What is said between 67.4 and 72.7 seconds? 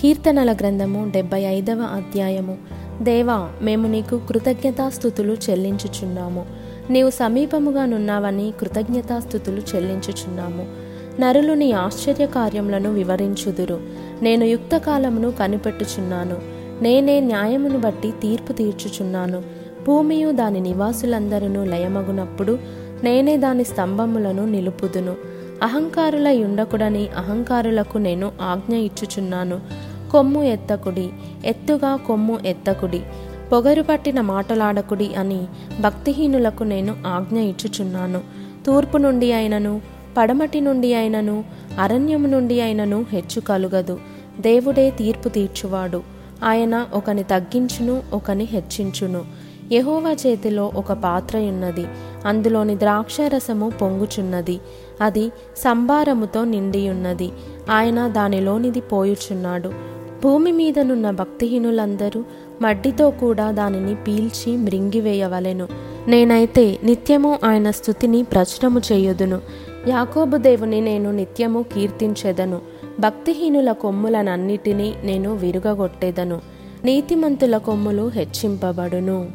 ఆయన స్థుతిని ప్రచురము చేయుదును. యాకోబు దేవుని నేను నిత్యము కీర్తించెదను.